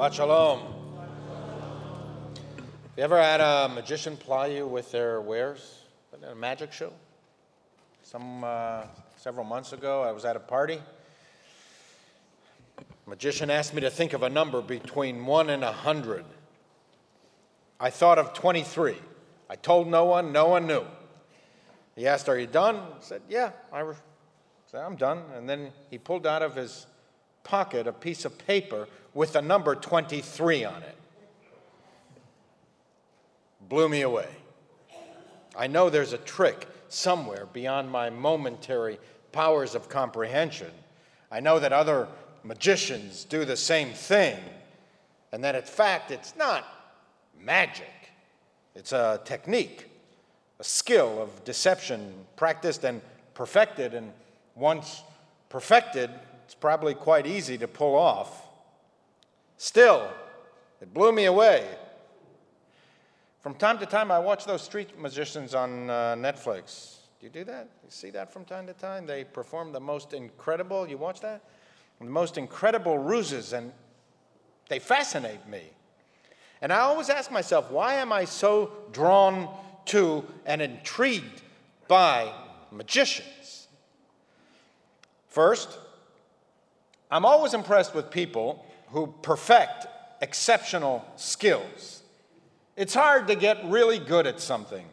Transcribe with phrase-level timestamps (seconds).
[0.00, 0.60] Shabbat shalom.
[2.96, 5.82] You ever had a magician ply you with their wares
[6.14, 6.90] at a magic show?
[8.02, 8.84] Some uh,
[9.18, 10.80] several months ago, I was at a party.
[13.06, 16.24] magician asked me to think of a number between one and a hundred.
[17.78, 18.96] I thought of 23.
[19.50, 20.86] I told no one, no one knew.
[21.94, 22.76] He asked, Are you done?
[22.76, 23.82] I said, Yeah, I
[24.80, 25.24] I'm done.
[25.36, 26.86] And then he pulled out of his
[27.44, 30.96] pocket a piece of paper with the number 23 on it.
[33.68, 34.28] Blew me away.
[35.56, 38.98] I know there's a trick somewhere beyond my momentary
[39.32, 40.70] powers of comprehension.
[41.30, 42.08] I know that other
[42.42, 44.38] magicians do the same thing,
[45.32, 46.64] and that in fact it's not
[47.38, 47.92] magic,
[48.74, 49.86] it's a technique,
[50.58, 53.00] a skill of deception practiced and
[53.34, 54.12] perfected, and
[54.54, 55.02] once
[55.48, 56.10] perfected,
[56.50, 58.48] it's probably quite easy to pull off.
[59.56, 60.10] Still,
[60.80, 61.64] it blew me away.
[63.38, 66.96] From time to time, I watch those street magicians on uh, Netflix.
[67.20, 67.68] Do you do that?
[67.84, 69.06] You see that from time to time?
[69.06, 71.40] They perform the most incredible, you watch that?
[72.00, 73.72] The most incredible ruses, and
[74.68, 75.62] they fascinate me.
[76.60, 79.48] And I always ask myself, why am I so drawn
[79.84, 81.42] to and intrigued
[81.86, 82.32] by
[82.72, 83.68] magicians?
[85.28, 85.78] First,
[87.10, 89.86] I'm always impressed with people who perfect
[90.20, 92.02] exceptional skills.
[92.76, 94.86] It's hard to get really good at something,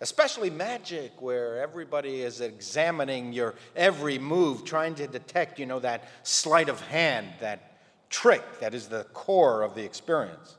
[0.00, 6.08] especially magic, where everybody is examining your every move, trying to detect, you know, that
[6.22, 7.78] sleight of hand, that
[8.10, 10.56] trick that is the core of the experience.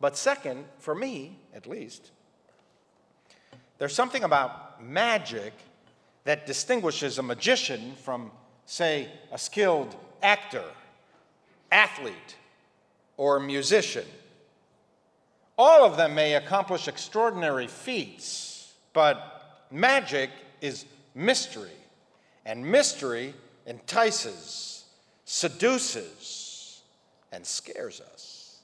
[0.00, 2.10] But second, for me at least,
[3.78, 5.52] there's something about magic
[6.24, 8.30] that distinguishes a magician from
[8.66, 10.64] say, a skilled actor,
[11.70, 12.36] athlete,
[13.16, 14.06] or musician.
[15.56, 20.30] All of them may accomplish extraordinary feats, but magic
[20.60, 21.70] is mystery,
[22.44, 23.34] and mystery
[23.66, 24.84] entices,
[25.24, 26.82] seduces,
[27.32, 28.60] and scares us.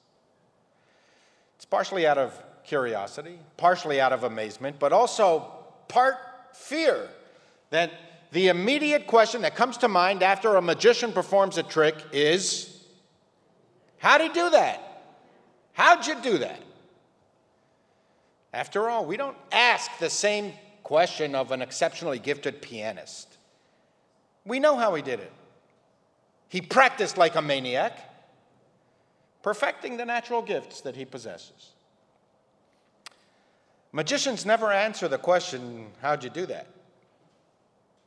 [1.57, 2.33] It's partially out of
[2.65, 5.53] curiosity, partially out of amazement, but also
[5.89, 6.17] part
[6.53, 7.09] fear
[7.71, 7.91] that
[8.33, 12.77] the immediate question that comes to mind after a magician performs a trick is
[13.99, 15.03] How'd he do that?
[15.75, 16.61] How'd you do that?
[18.53, 23.37] After all, we don't ask the same question of an exceptionally gifted pianist.
[24.45, 25.33] We know how he did it.
[26.49, 27.99] He practiced like a maniac,
[29.43, 31.73] perfecting the natural gifts that he possesses.
[33.93, 36.67] Magicians never answer the question, How'd you do that?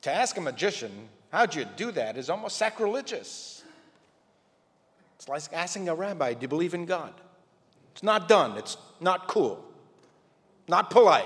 [0.03, 0.91] To ask a magician,
[1.31, 3.63] how'd you do that, is almost sacrilegious.
[5.15, 7.13] It's like asking a rabbi, do you believe in God?
[7.93, 9.63] It's not done, it's not cool,
[10.67, 11.23] not polite.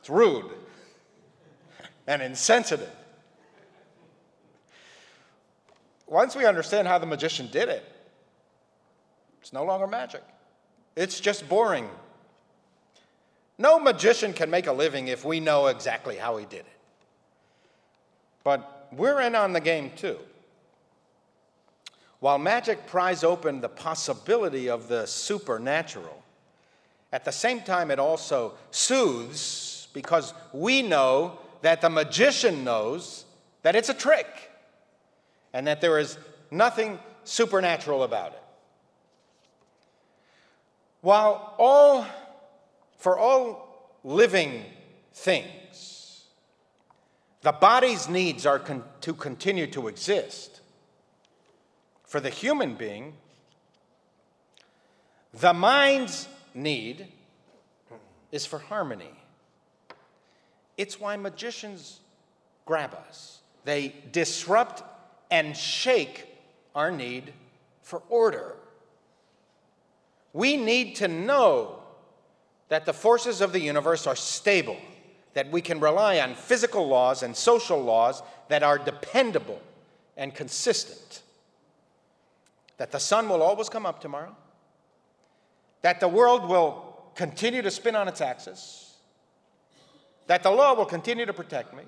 [0.00, 0.50] It's rude
[2.06, 2.90] and insensitive.
[6.06, 7.84] Once we understand how the magician did it,
[9.42, 10.22] it's no longer magic.
[10.96, 11.90] It's just boring
[13.58, 16.66] no magician can make a living if we know exactly how he did it.
[18.44, 20.18] But we're in on the game too.
[22.20, 26.22] While magic pries open the possibility of the supernatural,
[27.12, 33.24] at the same time it also soothes because we know that the magician knows
[33.62, 34.26] that it's a trick
[35.52, 36.18] and that there is
[36.50, 38.42] nothing supernatural about it.
[41.00, 42.06] While all
[42.98, 44.64] for all living
[45.14, 46.24] things,
[47.42, 50.60] the body's needs are con- to continue to exist.
[52.04, 53.14] For the human being,
[55.32, 57.06] the mind's need
[58.32, 59.12] is for harmony.
[60.76, 62.00] It's why magicians
[62.64, 63.40] grab us.
[63.64, 64.82] They disrupt
[65.30, 66.26] and shake
[66.74, 67.32] our need
[67.82, 68.54] for order.
[70.32, 71.77] We need to know
[72.68, 74.76] that the forces of the universe are stable,
[75.34, 79.60] that we can rely on physical laws and social laws that are dependable
[80.16, 81.22] and consistent,
[82.76, 84.34] that the sun will always come up tomorrow,
[85.82, 86.84] that the world will
[87.14, 88.96] continue to spin on its axis,
[90.26, 91.84] that the law will continue to protect me.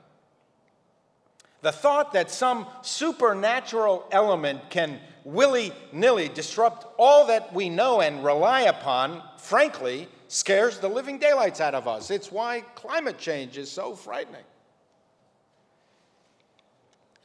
[1.62, 8.24] The thought that some supernatural element can willy nilly disrupt all that we know and
[8.24, 12.08] rely upon, frankly, scares the living daylights out of us.
[12.08, 14.44] It's why climate change is so frightening.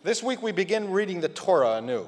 [0.03, 2.07] This week we begin reading the Torah anew.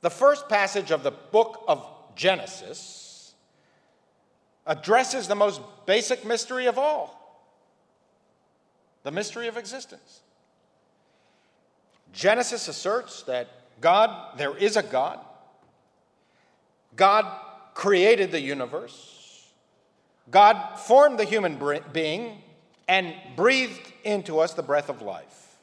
[0.00, 3.32] the first passage of the book of Genesis
[4.66, 7.20] addresses the most basic mystery of all
[9.04, 10.20] the mystery of existence.
[12.12, 13.48] Genesis asserts that
[13.80, 15.20] God, there is a God.
[16.96, 17.24] God
[17.74, 19.13] created the universe.
[20.30, 21.60] God formed the human
[21.92, 22.42] being
[22.88, 25.56] and breathed into us the breath of life.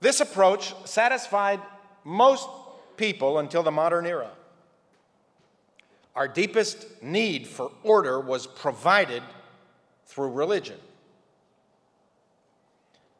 [0.00, 1.60] This approach satisfied
[2.04, 2.48] most
[2.96, 4.30] people until the modern era.
[6.14, 9.22] Our deepest need for order was provided
[10.06, 10.78] through religion.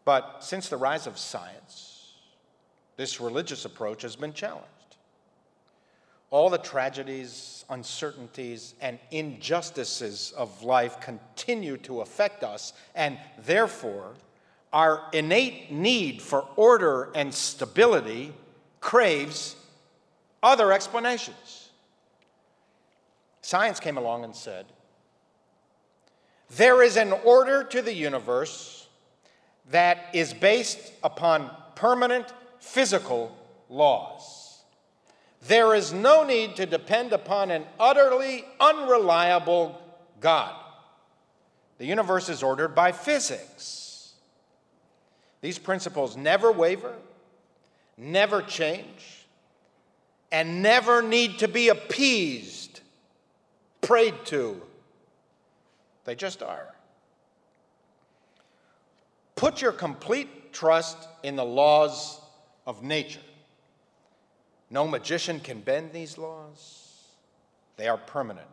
[0.04, 2.14] But since the rise of science,
[2.96, 4.75] this religious approach has been challenged.
[6.30, 14.14] All the tragedies, uncertainties, and injustices of life continue to affect us, and therefore,
[14.72, 18.32] our innate need for order and stability
[18.80, 19.56] craves
[20.42, 21.70] other explanations.
[23.42, 24.66] Science came along and said,
[26.56, 28.88] There is an order to the universe
[29.70, 32.26] that is based upon permanent
[32.58, 33.36] physical
[33.68, 34.45] laws.
[35.48, 39.80] There is no need to depend upon an utterly unreliable
[40.20, 40.54] God.
[41.78, 44.14] The universe is ordered by physics.
[45.42, 46.94] These principles never waver,
[47.96, 49.26] never change,
[50.32, 52.80] and never need to be appeased,
[53.80, 54.60] prayed to.
[56.04, 56.74] They just are.
[59.34, 62.20] Put your complete trust in the laws
[62.66, 63.20] of nature.
[64.70, 67.02] No magician can bend these laws,
[67.76, 68.48] they are permanent.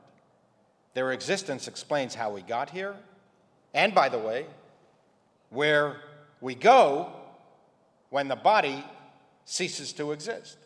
[0.94, 2.96] Their existence explains how we got here,
[3.74, 4.46] and by the way,
[5.50, 6.02] where
[6.40, 7.12] we go
[8.10, 8.84] when the body
[9.46, 10.58] ceases to exist.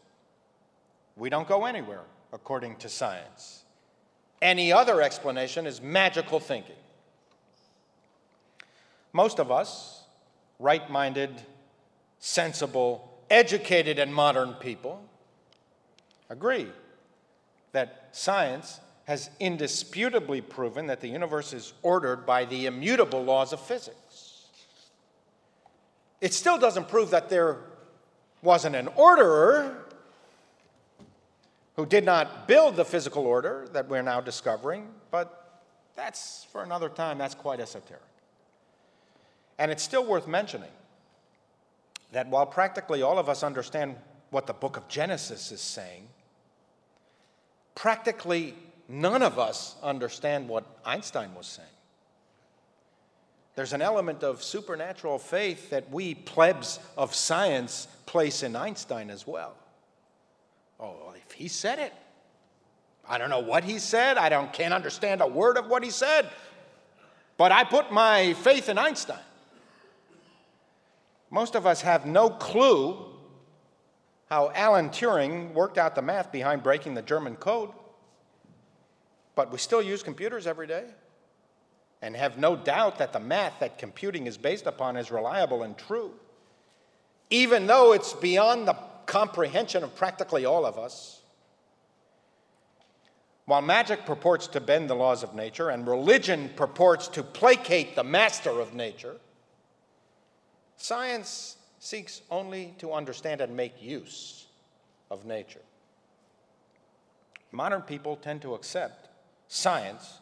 [1.15, 2.03] We don't go anywhere,
[2.33, 3.63] according to science.
[4.41, 6.75] Any other explanation is magical thinking.
[9.13, 10.03] Most of us,
[10.59, 11.41] right minded,
[12.19, 15.03] sensible, educated, and modern people,
[16.29, 16.67] agree
[17.71, 23.59] that science has indisputably proven that the universe is ordered by the immutable laws of
[23.59, 24.45] physics.
[26.19, 27.57] It still doesn't prove that there
[28.41, 29.85] wasn't an orderer
[31.75, 35.61] who did not build the physical order that we're now discovering, but
[35.95, 38.01] that's for another time, that's quite esoteric.
[39.59, 40.71] And it's still worth mentioning
[42.11, 43.95] that while practically all of us understand
[44.31, 46.07] what the book of Genesis is saying,
[47.77, 48.55] practically
[48.89, 51.67] none of us understand what Einstein was saying.
[53.55, 59.27] There's an element of supernatural faith that we plebs of science place in Einstein as
[59.27, 59.55] well.
[60.79, 61.93] Oh, if he said it,
[63.07, 64.17] I don't know what he said.
[64.17, 66.27] I don't, can't understand a word of what he said.
[67.37, 69.19] But I put my faith in Einstein.
[71.29, 73.06] Most of us have no clue
[74.29, 77.69] how Alan Turing worked out the math behind breaking the German code.
[79.35, 80.85] But we still use computers every day
[82.01, 85.77] and have no doubt that the math that computing is based upon is reliable and
[85.77, 86.13] true,
[87.29, 91.21] even though it's beyond the comprehension of practically all of us.
[93.45, 98.03] While magic purports to bend the laws of nature and religion purports to placate the
[98.03, 99.15] master of nature,
[100.77, 101.56] Science
[101.87, 104.47] seeks only to understand and make use
[105.09, 105.61] of nature.
[107.53, 109.07] Modern people tend to accept
[109.47, 110.19] science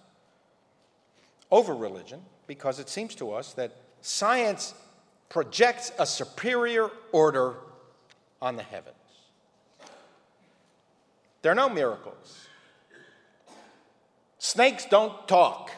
[1.50, 4.76] over religion because it seems to us that science
[5.28, 7.56] projects a superior order
[8.44, 8.96] on the heavens.
[11.42, 12.48] There are no miracles.
[14.38, 15.72] Snakes don't talk,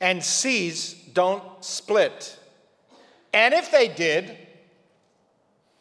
[0.00, 2.38] and seas don't split.
[3.36, 4.34] And if they did,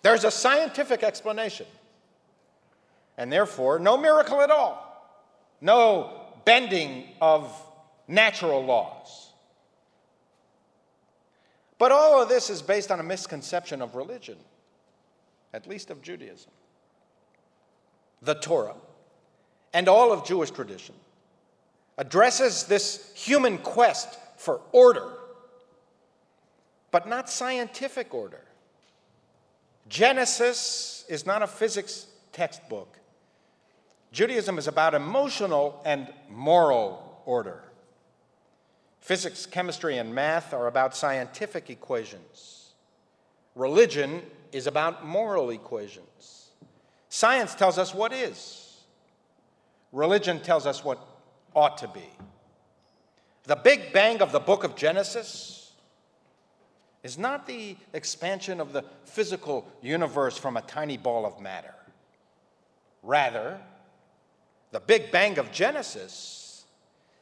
[0.01, 1.65] there's a scientific explanation.
[3.17, 5.17] And therefore, no miracle at all,
[5.61, 7.49] no bending of
[8.09, 9.31] natural laws.
[11.77, 14.35] But all of this is based on a misconception of religion,
[15.53, 16.51] at least of Judaism.
[18.21, 18.75] The Torah
[19.73, 20.95] and all of Jewish tradition
[21.97, 25.09] addresses this human quest for order
[26.95, 28.39] but not scientific order.
[29.89, 32.97] Genesis is not a physics textbook.
[34.13, 37.61] Judaism is about emotional and moral order.
[39.01, 42.75] Physics, chemistry, and math are about scientific equations.
[43.55, 44.21] Religion
[44.53, 46.51] is about moral equations.
[47.09, 48.85] Science tells us what is,
[49.91, 51.05] religion tells us what
[51.53, 52.09] ought to be.
[53.43, 55.64] The Big Bang of the book of Genesis
[57.05, 61.75] is not the expansion of the physical universe from a tiny ball of matter.
[63.03, 63.59] Rather,
[64.71, 66.65] the Big Bang of Genesis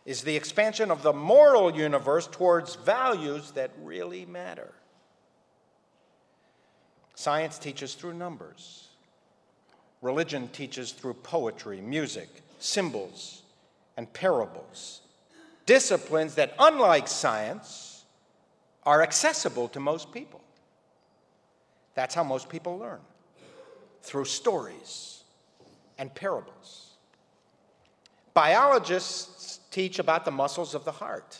[0.05, 4.71] is the expansion of the moral universe towards values that really matter.
[7.15, 8.87] Science teaches through numbers.
[10.01, 13.41] Religion teaches through poetry, music, symbols,
[13.97, 15.01] and parables.
[15.65, 17.92] Disciplines that, unlike science,
[18.85, 20.41] are accessible to most people.
[21.95, 22.99] That's how most people learn
[24.01, 25.23] through stories
[25.97, 26.91] and parables.
[28.33, 31.39] Biologists teach about the muscles of the heart,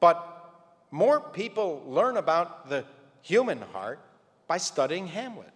[0.00, 0.52] but
[0.90, 2.84] more people learn about the
[3.22, 4.00] human heart
[4.46, 5.50] by studying Hamlet.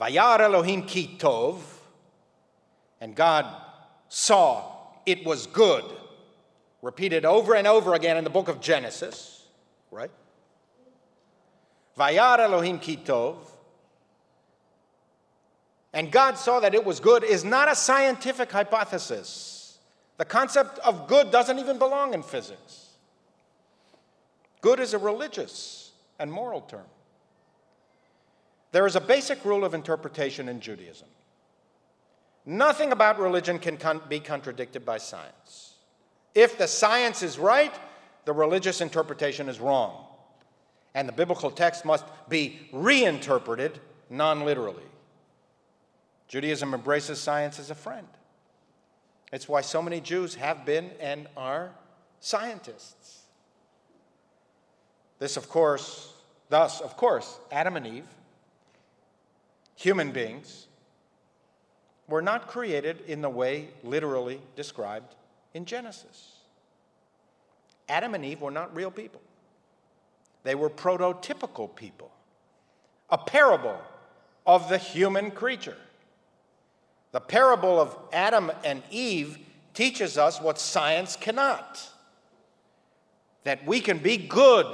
[0.00, 1.60] Vayar Elohim ki tov,
[3.00, 3.46] and God
[4.08, 5.84] saw it was good.
[6.82, 9.44] Repeated over and over again in the book of Genesis,
[9.90, 10.10] right?
[11.98, 13.36] Vayar Elohim Kitov.
[15.92, 19.78] and God saw that it was good is not a scientific hypothesis.
[20.16, 22.90] The concept of good doesn't even belong in physics.
[24.60, 26.86] Good is a religious and moral term.
[28.72, 31.08] There is a basic rule of interpretation in Judaism.
[32.46, 35.69] Nothing about religion can con- be contradicted by science.
[36.34, 37.74] If the science is right,
[38.24, 40.04] the religious interpretation is wrong.
[40.94, 44.82] And the biblical text must be reinterpreted non literally.
[46.28, 48.06] Judaism embraces science as a friend.
[49.32, 51.70] It's why so many Jews have been and are
[52.20, 53.22] scientists.
[55.18, 56.12] This, of course,
[56.48, 58.06] thus, of course, Adam and Eve,
[59.76, 60.66] human beings,
[62.08, 65.14] were not created in the way literally described
[65.54, 66.36] in Genesis.
[67.88, 69.20] Adam and Eve were not real people,
[70.42, 72.10] they were prototypical people,
[73.10, 73.78] a parable
[74.46, 75.76] of the human creature.
[77.12, 79.38] The parable of Adam and Eve
[79.74, 81.90] teaches us what science cannot
[83.44, 84.66] that we can be good.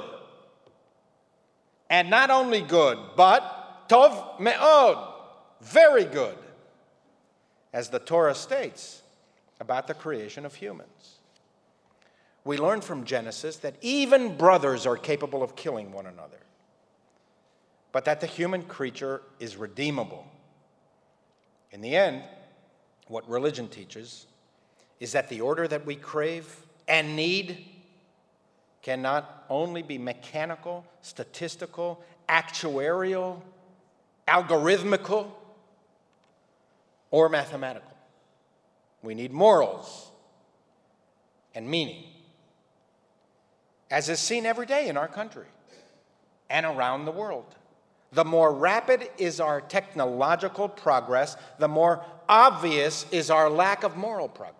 [1.89, 5.13] And not only good, but tov me'od,
[5.61, 6.37] very good,
[7.71, 9.01] as the Torah states
[9.59, 11.19] about the creation of humans.
[12.43, 16.39] We learn from Genesis that even brothers are capable of killing one another,
[17.91, 20.25] but that the human creature is redeemable
[21.71, 22.23] in the end,
[23.07, 24.25] what religion teaches
[24.99, 27.65] is that the order that we crave and need
[28.81, 33.41] cannot only be mechanical, statistical, actuarial,
[34.27, 35.27] algorithmical,
[37.11, 37.96] or mathematical.
[39.03, 40.11] We need morals
[41.53, 42.03] and meaning,
[43.89, 45.47] as is seen every day in our country
[46.49, 47.55] and around the world.
[48.11, 54.29] The more rapid is our technological progress, the more obvious is our lack of moral
[54.29, 54.57] progress.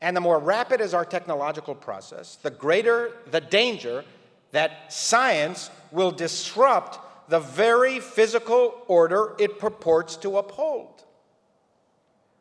[0.00, 4.04] And the more rapid is our technological process, the greater the danger
[4.52, 11.04] that science will disrupt the very physical order it purports to uphold.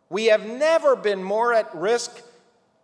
[0.09, 2.21] We have never been more at risk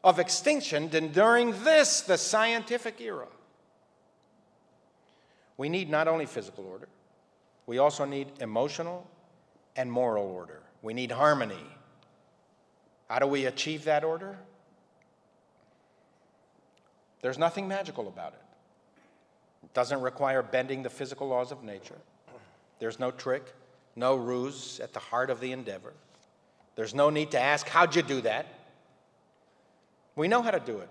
[0.04, 3.28] of extinction than during this, the scientific era.
[5.58, 6.88] We need not only physical order,
[7.66, 9.08] we also need emotional
[9.76, 10.62] and moral order.
[10.82, 11.66] We need harmony.
[13.10, 14.38] How do we achieve that order?
[17.22, 18.42] There's nothing magical about it.
[19.64, 21.98] It doesn't require bending the physical laws of nature.
[22.78, 23.54] There's no trick,
[23.96, 25.94] no ruse at the heart of the endeavor.
[26.76, 28.48] There's no need to ask, How'd you do that?
[30.16, 30.90] We know how to do it.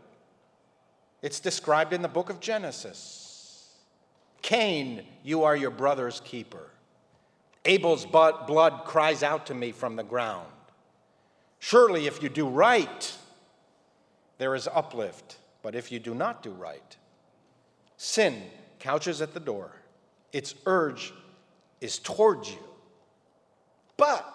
[1.22, 3.70] It's described in the book of Genesis.
[4.42, 6.70] Cain, you are your brother's keeper.
[7.64, 10.48] Abel's blood cries out to me from the ground.
[11.60, 13.16] Surely, if you do right,
[14.36, 15.38] there is uplift.
[15.62, 16.96] But if you do not do right,
[17.96, 18.42] sin
[18.78, 19.72] couches at the door.
[20.30, 21.14] Its urge
[21.80, 22.62] is towards you.
[23.96, 24.30] But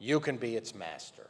[0.00, 1.28] you can be its master.